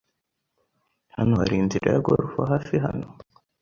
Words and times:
Hano 1.15 1.33
hari 1.41 1.55
inzira 1.61 1.87
ya 1.93 2.03
golf 2.07 2.31
hafi 2.51 2.75
hano? 2.85 3.07